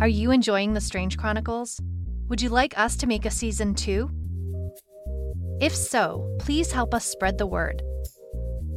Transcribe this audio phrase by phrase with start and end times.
[0.00, 1.78] Are you enjoying The Strange Chronicles?
[2.28, 4.10] Would you like us to make a season two?
[5.60, 7.82] If so, please help us spread the word.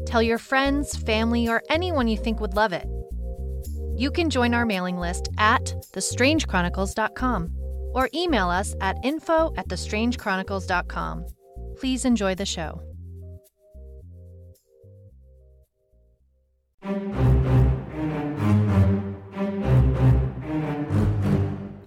[0.06, 2.86] Tell your friends, family, or anyone you think would love it.
[3.96, 5.64] You can join our mailing list at
[5.94, 7.56] thestrangechronicles.com
[7.94, 11.26] or email us at info at thestrangechronicles.com.
[11.78, 12.82] Please enjoy the show.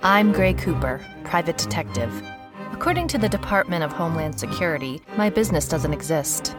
[0.07, 2.23] I'm Gray Cooper, private detective.
[2.71, 6.57] According to the Department of Homeland Security, my business doesn't exist.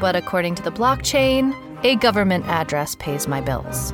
[0.00, 3.92] But according to the blockchain, a government address pays my bills.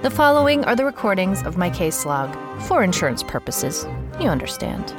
[0.00, 3.86] The following are the recordings of my case log for insurance purposes.
[4.18, 4.94] You understand.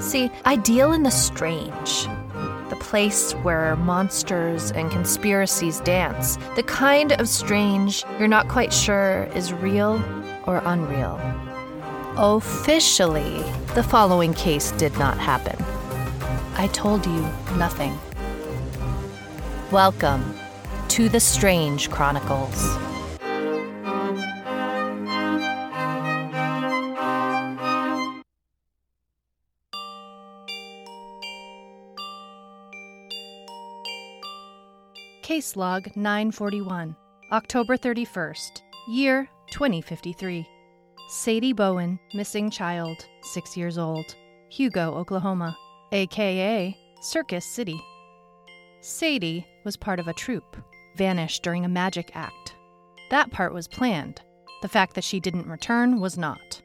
[0.00, 2.08] See, I deal in the strange.
[2.68, 6.36] The place where monsters and conspiracies dance.
[6.56, 10.02] The kind of strange you're not quite sure is real
[10.48, 11.20] or unreal.
[12.18, 13.42] Officially,
[13.74, 15.56] the following case did not happen.
[16.58, 17.22] I told you
[17.56, 17.98] nothing.
[19.70, 20.34] Welcome
[20.88, 22.76] to the Strange Chronicles.
[35.22, 36.94] Case Log 941,
[37.32, 40.46] October 31st, year 2053.
[41.14, 44.16] Sadie Bowen, missing child, 6 years old,
[44.48, 45.54] Hugo, Oklahoma,
[45.92, 47.78] aka Circus City.
[48.80, 50.56] Sadie was part of a troupe,
[50.96, 52.56] vanished during a magic act.
[53.10, 54.22] That part was planned.
[54.62, 56.62] The fact that she didn't return was not.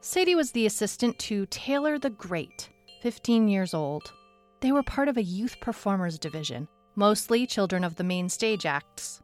[0.00, 2.68] Sadie was the assistant to Taylor the Great,
[3.02, 4.12] 15 years old.
[4.60, 9.20] They were part of a youth performers division, mostly children of the main stage acts.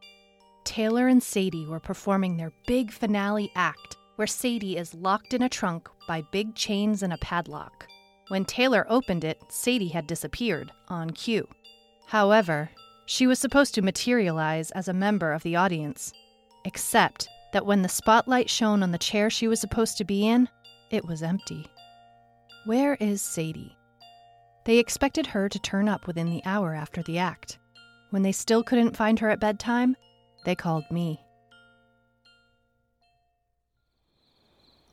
[0.65, 5.49] Taylor and Sadie were performing their big finale act, where Sadie is locked in a
[5.49, 7.87] trunk by big chains and a padlock.
[8.29, 11.47] When Taylor opened it, Sadie had disappeared, on cue.
[12.07, 12.71] However,
[13.07, 16.13] she was supposed to materialize as a member of the audience,
[16.65, 20.49] except that when the spotlight shone on the chair she was supposed to be in,
[20.91, 21.67] it was empty.
[22.65, 23.77] Where is Sadie?
[24.65, 27.59] They expected her to turn up within the hour after the act.
[28.11, 29.97] When they still couldn't find her at bedtime,
[30.45, 31.21] they called me.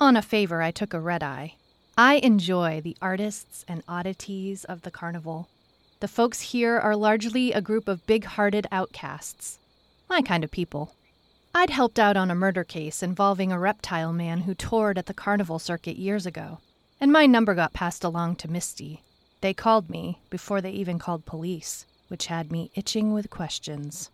[0.03, 1.55] On a favor, I took a red eye.
[1.97, 5.47] I enjoy the artists and oddities of the carnival.
[6.01, 9.59] The folks here are largely a group of big hearted outcasts.
[10.09, 10.93] My kind of people.
[11.55, 15.13] I'd helped out on a murder case involving a reptile man who toured at the
[15.13, 16.59] carnival circuit years ago,
[16.99, 19.03] and my number got passed along to Misty.
[19.39, 24.09] They called me before they even called police, which had me itching with questions.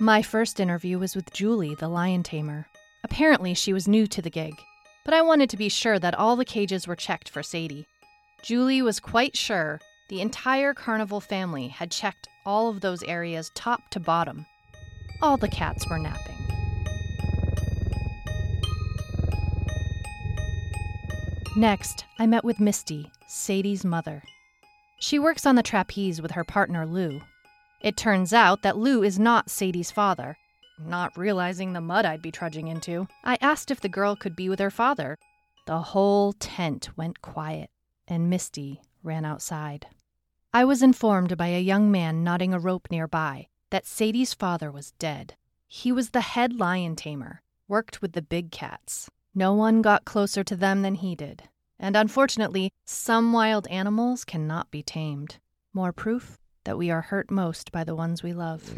[0.00, 2.66] My first interview was with Julie, the lion tamer.
[3.04, 4.54] Apparently, she was new to the gig,
[5.04, 7.86] but I wanted to be sure that all the cages were checked for Sadie.
[8.42, 13.88] Julie was quite sure the entire carnival family had checked all of those areas top
[13.90, 14.46] to bottom.
[15.22, 16.34] All the cats were napping.
[21.56, 24.24] Next, I met with Misty, Sadie's mother.
[24.98, 27.20] She works on the trapeze with her partner Lou.
[27.84, 30.38] It turns out that Lou is not Sadie's father.
[30.78, 34.48] Not realizing the mud I'd be trudging into, I asked if the girl could be
[34.48, 35.18] with her father.
[35.66, 37.68] The whole tent went quiet,
[38.08, 39.86] and Misty ran outside.
[40.50, 44.92] I was informed by a young man knotting a rope nearby that Sadie's father was
[44.92, 45.34] dead.
[45.68, 49.10] He was the head lion tamer, worked with the big cats.
[49.34, 51.50] No one got closer to them than he did.
[51.78, 55.36] And unfortunately, some wild animals cannot be tamed.
[55.74, 58.74] More proof that we are hurt most by the ones we love.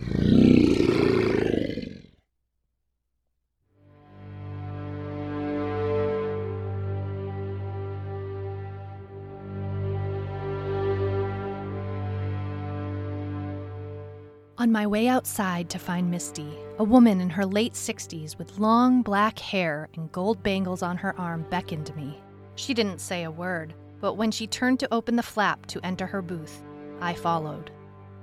[14.59, 19.03] On my way outside to find Misty, a woman in her late 60s with long
[19.03, 22.19] black hair and gold bangles on her arm beckoned me.
[22.57, 26.07] She didn't say a word, but when she turned to open the flap to enter
[26.07, 26.63] her booth,
[27.01, 27.71] I followed.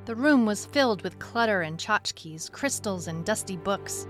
[0.05, 4.05] The room was filled with clutter and tchotchkes, crystals and dusty books,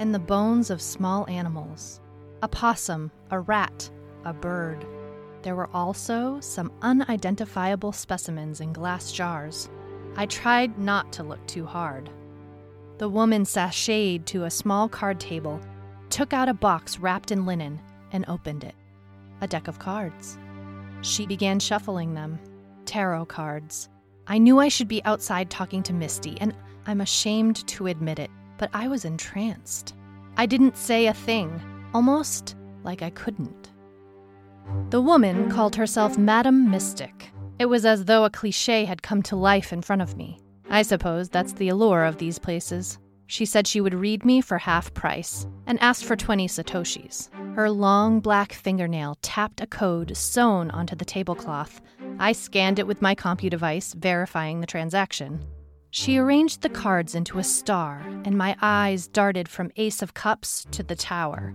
[0.00, 2.00] and the bones of small animals
[2.42, 3.90] a possum, a rat,
[4.24, 4.86] a bird.
[5.42, 9.68] There were also some unidentifiable specimens in glass jars.
[10.16, 12.10] I tried not to look too hard.
[12.98, 15.60] The woman sashayed to a small card table,
[16.08, 17.80] took out a box wrapped in linen,
[18.12, 18.74] and opened it.
[19.40, 20.38] A deck of cards.
[21.02, 22.38] She began shuffling them.
[22.84, 23.88] Tarot cards.
[24.30, 26.54] I knew I should be outside talking to Misty, and
[26.86, 29.96] I'm ashamed to admit it, but I was entranced.
[30.36, 31.60] I didn't say a thing,
[31.92, 32.54] almost
[32.84, 33.72] like I couldn't.
[34.90, 37.32] The woman called herself Madam Mystic.
[37.58, 40.38] It was as though a cliche had come to life in front of me.
[40.70, 43.00] I suppose that's the allure of these places.
[43.26, 47.30] She said she would read me for half price and asked for 20 satoshis.
[47.56, 51.80] Her long black fingernail tapped a code sewn onto the tablecloth.
[52.18, 55.44] I scanned it with my compu device, verifying the transaction.
[55.90, 60.66] She arranged the cards into a star, and my eyes darted from Ace of Cups
[60.70, 61.54] to the Tower.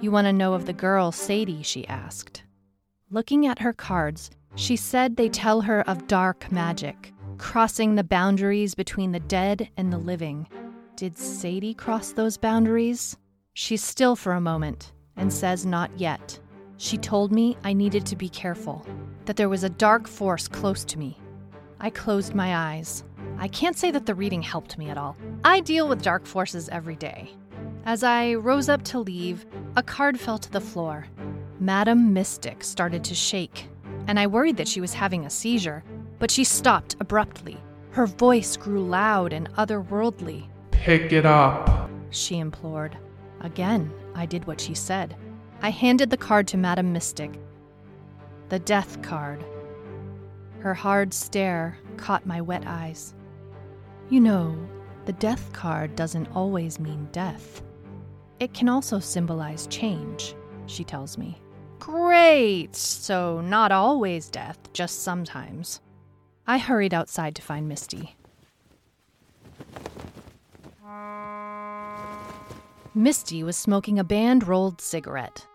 [0.00, 1.62] You want to know of the girl, Sadie?
[1.62, 2.42] she asked.
[3.10, 8.74] Looking at her cards, she said they tell her of dark magic, crossing the boundaries
[8.74, 10.48] between the dead and the living.
[10.96, 13.16] Did Sadie cross those boundaries?
[13.52, 16.38] She's still for a moment and says not yet.
[16.78, 18.86] She told me I needed to be careful,
[19.24, 21.18] that there was a dark force close to me.
[21.80, 23.04] I closed my eyes.
[23.38, 25.16] I can't say that the reading helped me at all.
[25.44, 27.30] I deal with dark forces every day.
[27.84, 29.46] As I rose up to leave,
[29.76, 31.06] a card fell to the floor.
[31.60, 33.68] Madam Mystic started to shake,
[34.06, 35.84] and I worried that she was having a seizure,
[36.18, 37.58] but she stopped abruptly.
[37.90, 40.48] Her voice grew loud and otherworldly.
[40.70, 42.96] Pick it up, she implored.
[43.40, 45.16] Again, I did what she said.
[45.62, 47.38] I handed the card to Madame Mystic.
[48.48, 49.44] The death card.
[50.60, 53.14] Her hard stare caught my wet eyes.
[54.10, 54.56] You know,
[55.06, 57.62] the death card doesn't always mean death.
[58.38, 60.34] It can also symbolize change,
[60.66, 61.40] she tells me.
[61.78, 62.74] Great!
[62.76, 65.80] So, not always death, just sometimes.
[66.46, 68.16] I hurried outside to find Misty.
[72.96, 75.46] Misty was smoking a band rolled cigarette,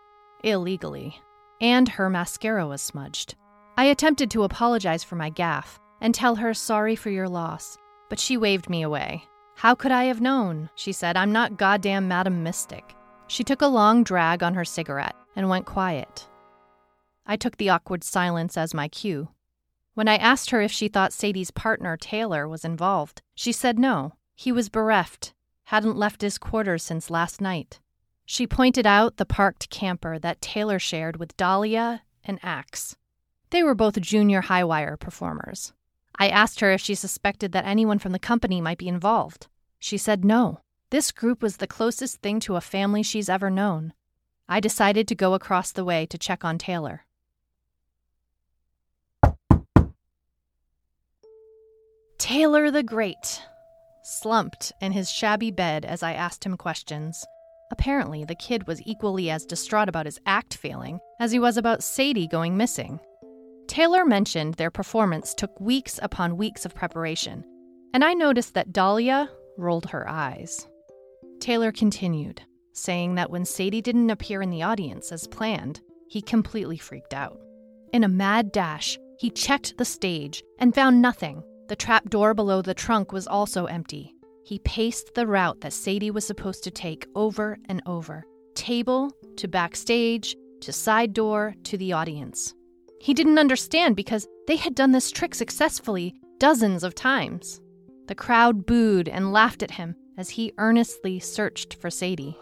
[0.44, 1.20] illegally,
[1.60, 3.34] and her mascara was smudged.
[3.76, 7.76] I attempted to apologize for my gaffe and tell her sorry for your loss,
[8.08, 9.24] but she waved me away.
[9.56, 10.70] How could I have known?
[10.76, 12.94] She said, I'm not goddamn Madam Mystic.
[13.26, 16.28] She took a long drag on her cigarette and went quiet.
[17.26, 19.30] I took the awkward silence as my cue.
[19.94, 24.12] When I asked her if she thought Sadie's partner, Taylor, was involved, she said no.
[24.36, 27.80] He was bereft hadn't left his quarters since last night.
[28.24, 32.96] She pointed out the parked camper that Taylor shared with Dahlia and Axe.
[33.50, 35.72] They were both junior high wire performers.
[36.18, 39.48] I asked her if she suspected that anyone from the company might be involved.
[39.78, 40.60] She said no.
[40.90, 43.92] This group was the closest thing to a family she's ever known.
[44.48, 47.04] I decided to go across the way to check on Taylor.
[52.18, 53.42] Taylor the Great,
[54.02, 57.24] slumped in his shabby bed as I asked him questions.
[57.70, 61.82] Apparently, the kid was equally as distraught about his act failing as he was about
[61.82, 63.00] Sadie going missing.
[63.66, 67.44] Taylor mentioned their performance took weeks upon weeks of preparation,
[67.94, 70.68] and I noticed that Dahlia rolled her eyes.
[71.40, 72.42] Taylor continued,
[72.74, 77.40] saying that when Sadie didn't appear in the audience as planned, he completely freaked out.
[77.92, 82.62] In a mad dash, he checked the stage and found nothing the trap door below
[82.62, 84.14] the trunk was also empty.
[84.44, 88.24] He paced the route that Sadie was supposed to take over and over
[88.54, 92.54] table to backstage to side door to the audience.
[93.00, 97.60] He didn't understand because they had done this trick successfully dozens of times.
[98.06, 102.36] The crowd booed and laughed at him as he earnestly searched for Sadie.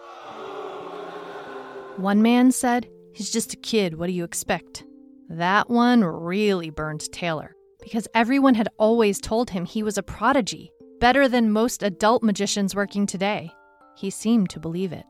[1.97, 4.85] One man said, He's just a kid, what do you expect?
[5.28, 10.70] That one really burned Taylor because everyone had always told him he was a prodigy,
[11.00, 13.50] better than most adult magicians working today.
[13.96, 15.04] He seemed to believe it.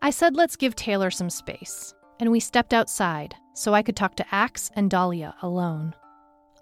[0.00, 4.16] I said, let's give Taylor some space, and we stepped outside so I could talk
[4.16, 5.94] to Axe and Dahlia alone.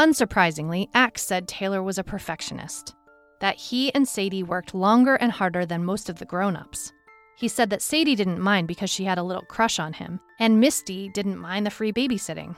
[0.00, 2.94] Unsurprisingly, Axe said Taylor was a perfectionist,
[3.40, 6.92] that he and Sadie worked longer and harder than most of the grown ups.
[7.36, 10.60] He said that Sadie didn't mind because she had a little crush on him, and
[10.60, 12.54] Misty didn't mind the free babysitting.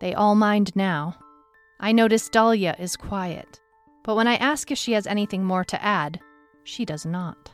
[0.00, 1.16] They all mind now,
[1.82, 3.58] I notice Dahlia is quiet,
[4.04, 6.20] but when I ask if she has anything more to add,
[6.62, 7.52] she does not.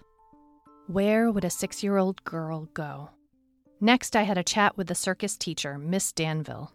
[0.88, 3.10] Where would a six year old girl go?
[3.80, 6.72] Next, I had a chat with the circus teacher, Miss Danville.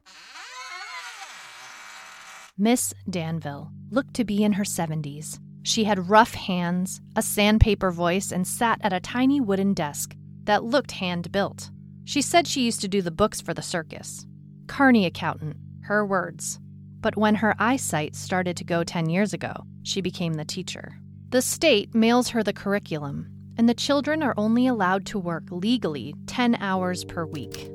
[2.58, 5.38] Miss Danville looked to be in her 70s.
[5.64, 10.16] She had rough hands, a sandpaper voice, and sat at a tiny wooden desk
[10.46, 11.70] that looked hand built.
[12.06, 14.26] She said she used to do the books for the circus.
[14.68, 16.60] Carney accountant, her words.
[17.02, 19.54] But when her eyesight started to go 10 years ago,
[19.84, 20.94] she became the teacher.
[21.32, 23.28] The state mails her the curriculum,
[23.58, 27.70] and the children are only allowed to work legally 10 hours per week.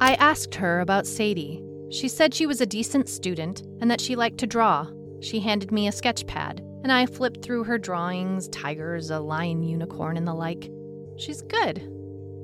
[0.00, 1.62] I asked her about Sadie.
[1.90, 4.86] She said she was a decent student and that she liked to draw.
[5.20, 9.62] She handed me a sketch pad, and I flipped through her drawings tigers, a lion
[9.62, 10.70] unicorn, and the like.
[11.16, 11.88] She's good.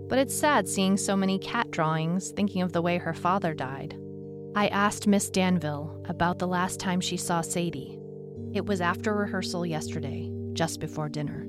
[0.09, 3.99] But it's sad seeing so many cat drawings, thinking of the way her father died.
[4.55, 7.99] I asked Miss Danville about the last time she saw Sadie.
[8.53, 11.47] It was after rehearsal yesterday, just before dinner.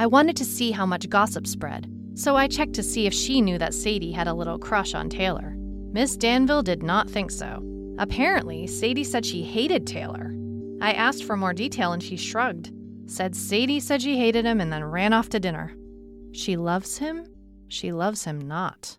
[0.00, 3.40] I wanted to see how much gossip spread, so I checked to see if she
[3.40, 5.54] knew that Sadie had a little crush on Taylor.
[5.92, 7.62] Miss Danville did not think so.
[7.98, 10.34] Apparently, Sadie said she hated Taylor.
[10.80, 12.72] I asked for more detail and she shrugged,
[13.06, 15.72] said Sadie said she hated him and then ran off to dinner.
[16.32, 17.26] She loves him,
[17.68, 18.96] she loves him not.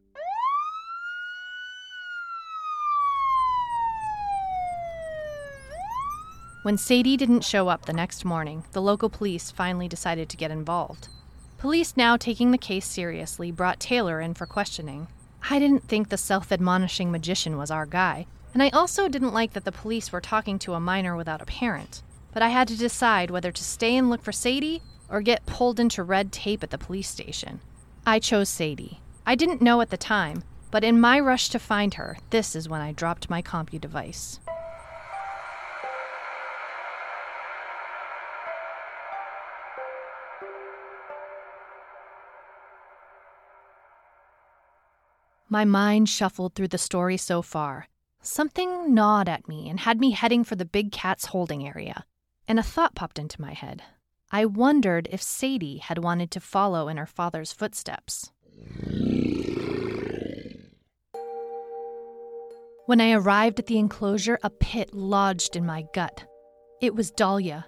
[6.63, 10.51] When Sadie didn't show up the next morning, the local police finally decided to get
[10.51, 11.08] involved.
[11.58, 15.08] Police, now taking the case seriously, brought Taylor in for questioning.
[15.50, 19.53] I didn't think the self admonishing magician was our guy, and I also didn't like
[19.53, 22.03] that the police were talking to a minor without a parent.
[22.32, 25.80] But I had to decide whether to stay and look for Sadie or get pulled
[25.80, 27.60] into red tape at the police station.
[28.06, 29.00] I chose Sadie.
[29.25, 32.70] I didn't know at the time, but in my rush to find her, this is
[32.70, 34.39] when I dropped my compu device.
[45.51, 47.89] My mind shuffled through the story so far.
[48.22, 52.05] Something gnawed at me and had me heading for the big cat's holding area.
[52.48, 53.84] And a thought popped into my head.
[54.31, 58.31] I wondered if Sadie had wanted to follow in her father's footsteps.
[62.86, 66.24] When I arrived at the enclosure, a pit lodged in my gut.
[66.81, 67.65] It was Dahlia.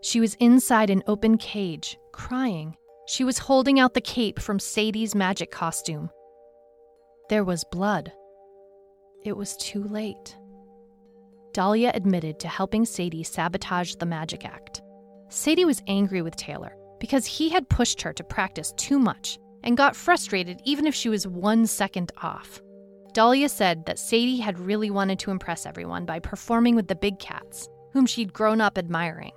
[0.00, 2.78] She was inside an open cage, crying.
[3.06, 6.08] She was holding out the cape from Sadie's magic costume.
[7.28, 8.10] There was blood.
[9.22, 10.34] It was too late.
[11.52, 14.80] Dahlia admitted to helping Sadie sabotage the magic act.
[15.28, 19.76] Sadie was angry with Taylor because he had pushed her to practice too much and
[19.76, 22.62] got frustrated even if she was one second off.
[23.12, 27.18] Dahlia said that Sadie had really wanted to impress everyone by performing with the big
[27.18, 29.32] cats, whom she'd grown up admiring.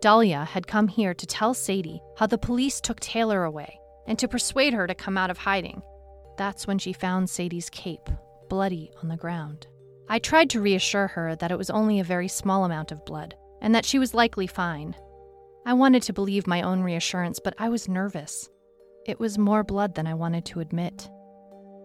[0.00, 3.78] Dahlia had come here to tell Sadie how the police took Taylor away
[4.08, 5.82] and to persuade her to come out of hiding
[6.38, 8.08] that's when she found Sadie's cape,
[8.48, 9.66] bloody on the ground.
[10.08, 13.34] I tried to reassure her that it was only a very small amount of blood
[13.60, 14.96] and that she was likely fine.
[15.66, 18.48] I wanted to believe my own reassurance, but I was nervous.
[19.04, 21.10] It was more blood than I wanted to admit.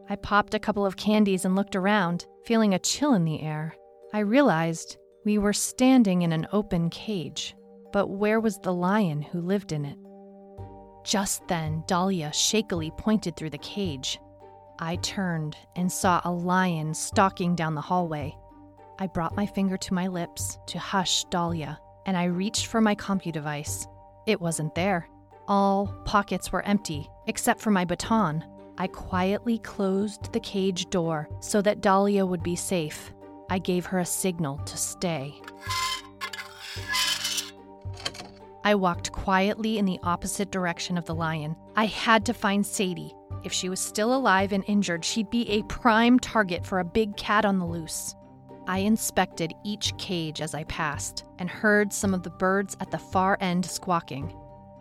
[0.10, 3.76] I popped a couple of candies and looked around, feeling a chill in the air.
[4.14, 7.56] I realized we were standing in an open cage,
[7.92, 9.98] but where was the lion who lived in it?
[11.04, 14.20] Just then, Dahlia shakily pointed through the cage.
[14.80, 18.36] I turned and saw a lion stalking down the hallway.
[19.00, 22.96] I brought my finger to my lips to hush Dahlia, and I reached for my
[22.96, 23.88] compu device.
[24.26, 25.08] It wasn't there.
[25.48, 28.44] All pockets were empty, except for my baton.
[28.78, 33.14] I quietly closed the cage door so that Dahlia would be safe.
[33.50, 35.36] I gave her a signal to stay.
[38.64, 41.56] I walked quietly in the opposite direction of the lion.
[41.76, 43.14] I had to find Sadie,
[43.44, 47.16] if she was still alive and injured, she'd be a prime target for a big
[47.18, 48.16] cat on the loose.
[48.68, 52.98] I inspected each cage as I passed and heard some of the birds at the
[52.98, 54.34] far end squawking.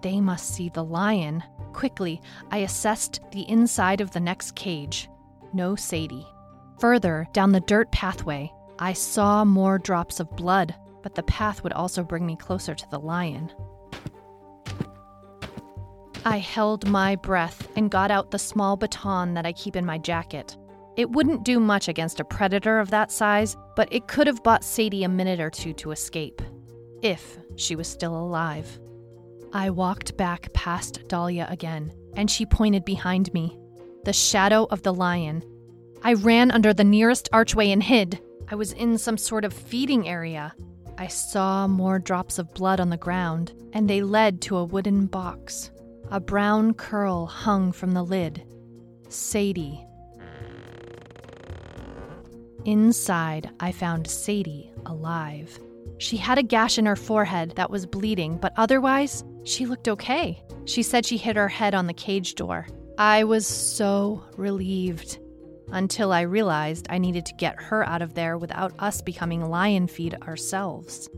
[0.02, 1.42] They must see the lion.
[1.72, 5.08] Quickly, I assessed the inside of the next cage.
[5.52, 6.26] No Sadie.
[6.78, 11.72] Further down the dirt pathway, I saw more drops of blood, but the path would
[11.72, 13.52] also bring me closer to the lion.
[16.24, 19.98] I held my breath and got out the small baton that I keep in my
[19.98, 20.56] jacket.
[20.96, 24.62] It wouldn't do much against a predator of that size, but it could have bought
[24.62, 26.40] Sadie a minute or two to escape.
[27.02, 28.78] If she was still alive.
[29.52, 33.58] I walked back past Dahlia again, and she pointed behind me.
[34.04, 35.42] The shadow of the lion.
[36.04, 38.20] I ran under the nearest archway and hid.
[38.48, 40.54] I was in some sort of feeding area.
[40.98, 45.06] I saw more drops of blood on the ground, and they led to a wooden
[45.06, 45.70] box.
[46.12, 48.44] A brown curl hung from the lid.
[49.08, 49.82] Sadie.
[52.66, 55.58] Inside, I found Sadie alive.
[55.96, 60.42] She had a gash in her forehead that was bleeding, but otherwise, she looked okay.
[60.66, 62.66] She said she hit her head on the cage door.
[62.98, 65.18] I was so relieved
[65.68, 69.86] until I realized I needed to get her out of there without us becoming lion
[69.86, 71.08] feed ourselves.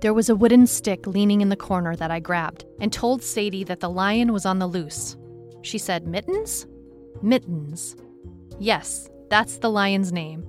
[0.00, 3.64] There was a wooden stick leaning in the corner that I grabbed and told Sadie
[3.64, 5.16] that the lion was on the loose.
[5.60, 6.66] She said, Mittens?
[7.20, 7.96] Mittens.
[8.58, 10.46] Yes, that's the lion's name.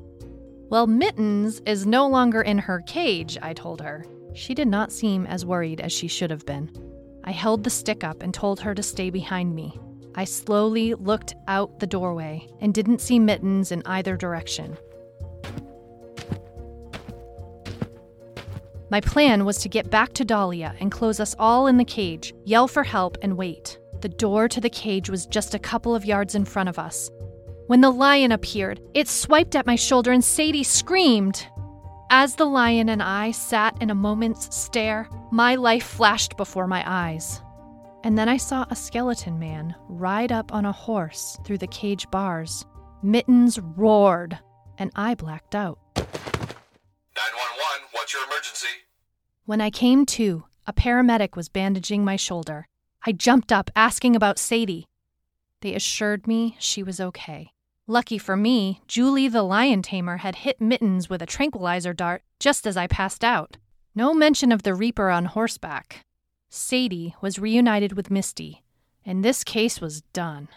[0.70, 4.06] Well, Mittens is no longer in her cage, I told her.
[4.34, 6.72] She did not seem as worried as she should have been.
[7.26, 9.78] I held the stick up and told her to stay behind me.
[10.16, 14.78] I slowly looked out the doorway and didn't see Mittens in either direction.
[18.92, 22.34] My plan was to get back to Dahlia and close us all in the cage,
[22.44, 23.80] yell for help, and wait.
[24.02, 27.10] The door to the cage was just a couple of yards in front of us.
[27.68, 31.48] When the lion appeared, it swiped at my shoulder and Sadie screamed.
[32.10, 36.84] As the lion and I sat in a moment's stare, my life flashed before my
[36.86, 37.42] eyes.
[38.04, 42.12] And then I saw a skeleton man ride up on a horse through the cage
[42.12, 42.66] bars.
[43.02, 44.38] Mittens roared,
[44.78, 45.80] and I blacked out.
[48.42, 48.86] 911, what's your emergency?
[49.46, 52.68] When I came to, a paramedic was bandaging my shoulder.
[53.06, 54.86] I jumped up, asking about Sadie.
[55.62, 57.52] They assured me she was okay.
[57.88, 62.66] Lucky for me, Julie the lion tamer had hit Mittens with a tranquilizer dart just
[62.66, 63.58] as I passed out.
[63.94, 66.02] No mention of the Reaper on horseback.
[66.50, 68.64] Sadie was reunited with Misty,
[69.06, 70.48] and this case was done.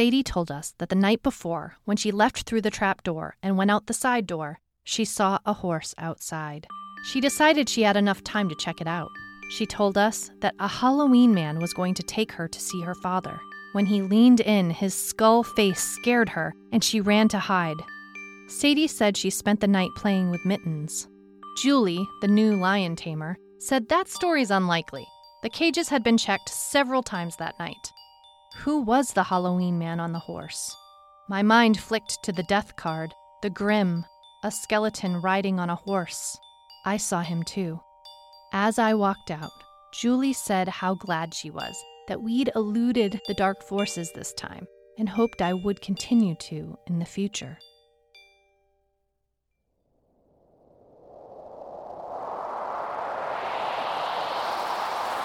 [0.00, 3.58] Sadie told us that the night before, when she left through the trap door and
[3.58, 6.66] went out the side door, she saw a horse outside.
[7.04, 9.10] She decided she had enough time to check it out.
[9.50, 12.94] She told us that a Halloween man was going to take her to see her
[12.94, 13.38] father.
[13.72, 17.82] When he leaned in, his skull face scared her, and she ran to hide.
[18.48, 21.08] Sadie said she spent the night playing with mittens.
[21.58, 25.06] Julie, the new lion tamer, said that story's unlikely.
[25.42, 27.92] The cages had been checked several times that night.
[28.64, 30.76] Who was the Halloween man on the horse?
[31.30, 34.04] My mind flicked to the death card, the grim,
[34.44, 36.36] a skeleton riding on a horse.
[36.84, 37.80] I saw him too.
[38.52, 39.50] As I walked out,
[39.94, 41.74] Julie said how glad she was
[42.06, 44.66] that we'd eluded the dark forces this time
[44.98, 47.56] and hoped I would continue to in the future.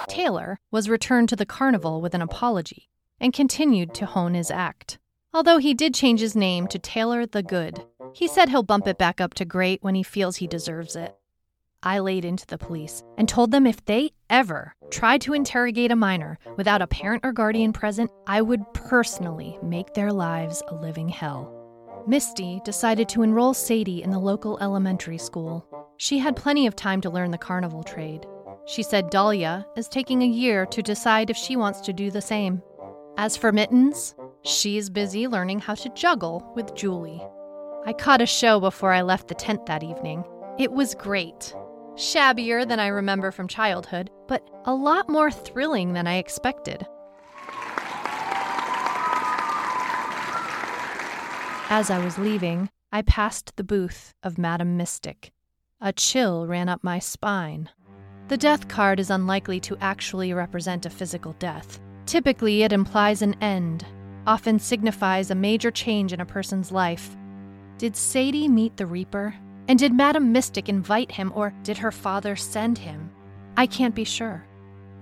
[0.08, 2.88] Taylor was returned to the carnival with an apology
[3.20, 4.98] and continued to hone his act.
[5.32, 8.98] Although he did change his name to Taylor the Good, he said he'll bump it
[8.98, 11.14] back up to great when he feels he deserves it.
[11.82, 15.96] I laid into the police and told them if they ever tried to interrogate a
[15.96, 21.08] minor without a parent or guardian present, I would personally make their lives a living
[21.08, 21.52] hell.
[22.08, 25.66] Misty decided to enroll Sadie in the local elementary school.
[25.96, 28.26] She had plenty of time to learn the carnival trade.
[28.66, 32.20] She said Dahlia is taking a year to decide if she wants to do the
[32.20, 32.62] same.
[33.18, 37.26] As for Mittens, she's busy learning how to juggle with Julie.
[37.86, 40.22] I caught a show before I left the tent that evening.
[40.58, 41.54] It was great.
[41.94, 46.86] Shabbier than I remember from childhood, but a lot more thrilling than I expected.
[51.70, 55.32] As I was leaving, I passed the booth of Madame Mystic.
[55.80, 57.70] A chill ran up my spine.
[58.28, 61.80] The death card is unlikely to actually represent a physical death.
[62.06, 63.84] Typically, it implies an end,
[64.26, 67.16] often signifies a major change in a person's life.
[67.78, 69.34] Did Sadie meet the Reaper?
[69.68, 73.10] And did Madam Mystic invite him, or did her father send him?
[73.56, 74.44] I can't be sure.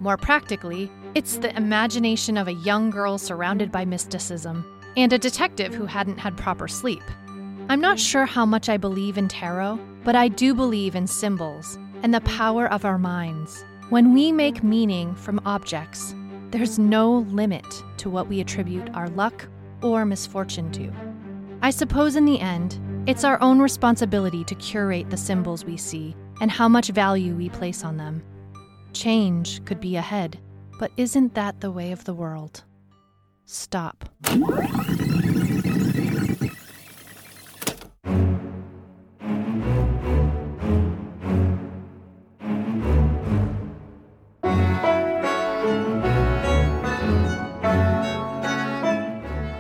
[0.01, 4.65] More practically, it's the imagination of a young girl surrounded by mysticism,
[4.97, 7.03] and a detective who hadn't had proper sleep.
[7.69, 11.79] I'm not sure how much I believe in tarot, but I do believe in symbols
[12.03, 13.65] and the power of our minds.
[13.91, 16.15] When we make meaning from objects,
[16.55, 19.49] there's no limit to what we attribute our luck
[19.83, 20.89] or misfortune to.
[21.63, 26.15] I suppose in the end, it's our own responsibility to curate the symbols we see
[26.41, 28.23] and how much value we place on them.
[28.93, 30.39] Change could be ahead,
[30.79, 32.63] but isn't that the way of the world?
[33.47, 34.09] Stop.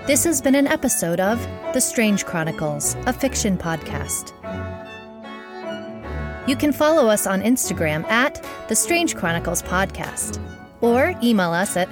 [0.07, 1.41] This has been an episode of
[1.73, 4.33] The Strange Chronicles, a fiction podcast.
[6.47, 10.39] You can follow us on Instagram at The Strange Chronicles Podcast
[10.83, 11.89] or email us at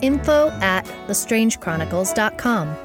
[0.00, 2.76] info at thestrangechronicles.com.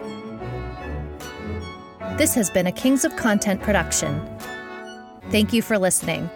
[2.18, 4.20] This has been a Kings of Content production.
[5.30, 6.28] Thank you for listening.